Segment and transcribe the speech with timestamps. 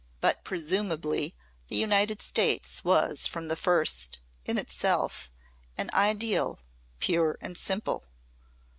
[0.19, 1.35] But presumably
[1.67, 5.29] the United States was from the first, in itself,
[5.77, 6.59] an ideal,
[6.99, 8.05] pure and simple.